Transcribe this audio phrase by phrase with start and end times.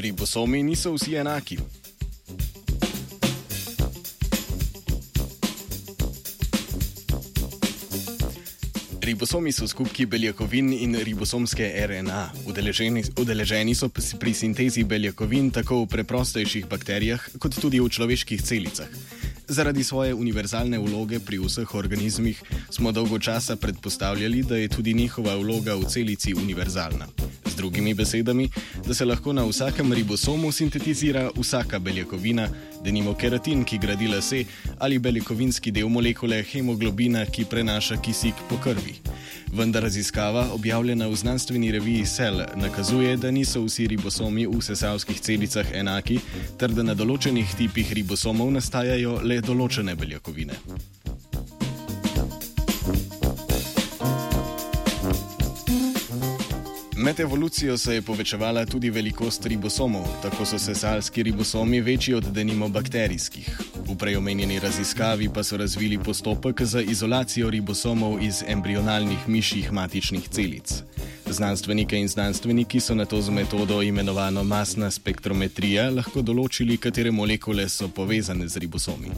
[0.00, 1.58] Ribosomi niso vsi enaki.
[9.00, 12.20] Ribosomi so skupki beljakovin in ribosomske RNA.
[12.48, 18.88] Udeleženi, udeleženi so pri sintezi beljakovin tako v preprostejših bakterijah, kot tudi v človeških celicah.
[19.48, 22.40] Zaradi svoje univerzalne vloge pri vseh organizmih
[22.70, 27.10] smo dolgo časa predpostavljali, da je tudi njihova vloga v celici univerzalna.
[27.60, 28.48] Drugimi besedami,
[28.86, 32.48] da se lahko na vsakem ribosomu sintetizira vsaka beljakovina,
[32.84, 34.44] denimo keratin, ki gradi lase,
[34.78, 38.94] ali beljakovinski del molekule hemoglobina, ki prenaša kisik po krvi.
[39.52, 45.74] Vendar raziskava, objavljena v znanstveni reviji Cell, nakazuje, da niso vsi ribosomi v sesalskih celicah
[45.74, 46.16] enaki,
[46.56, 50.56] ter da na določenih tipih ribosomov nastajajo le določene beljakovine.
[57.00, 62.68] Med evolucijo se je povečevala tudi velikost ribosomov, tako so sesalski ribosomi večji od denimo
[62.68, 63.60] bakterijskih.
[63.88, 70.82] V preomenjeni raziskavi pa so razvili postopek za izolacijo ribosomov iz embrionalnih mišjih matičnih celic.
[71.26, 77.68] Znanstvenike in znanstveniki so na to z metodo imenovano masna spektrometrija lahko določili, katere molekule
[77.68, 79.08] so povezane z ribosomi.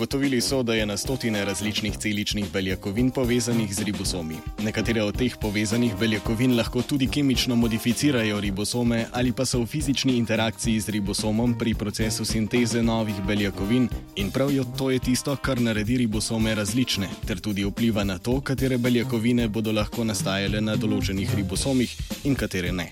[0.00, 4.36] Ugotovili so, da je na stotine različnih celičnih beljakovin povezanih z ribosomi.
[4.62, 10.16] Nekatere od teh povezanih beljakovin lahko tudi kemično modificirajo ribosome ali pa so v fizični
[10.16, 15.96] interakciji z ribosomom pri procesu sinteze novih beljakovin in prav to je tisto, kar naredi
[15.96, 21.96] ribosome različne, ter tudi vpliva na to, katere beljakovine bodo lahko nastajale na določenih ribosomih
[22.24, 22.90] in katere ne.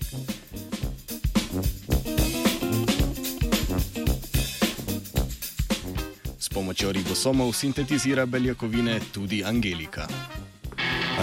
[6.49, 10.09] Pomočjo ribosomov sintetizira beljakovine tudi Angelika.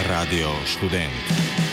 [0.08, 1.65] Radio študent.